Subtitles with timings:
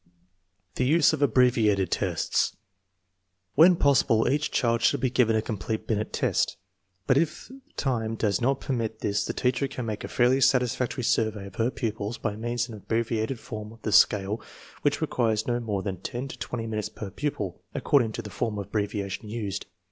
[0.77, 2.57] The use of abbreviated tests.
[3.53, 6.57] When possible each child should be given a complete Binet test,
[7.05, 11.45] but if time does not permit this the teacher can make a fairly satisfactory survey
[11.45, 14.41] of her pupils by means of an ab breviated form of the scale
[14.81, 18.57] which requires no more than ten to twenty minutes per pupil, according to the form
[18.57, 19.67] of abbreviation used.